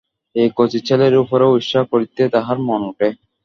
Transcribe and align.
এই 0.35 0.49
কচি 0.57 0.79
ছেলের 0.87 1.13
উপরেও 1.23 1.57
ঈর্ষা 1.59 1.81
করিতে 1.91 2.21
তাহার 2.35 2.57
মন 2.67 2.81
ওঠে? 2.89 3.07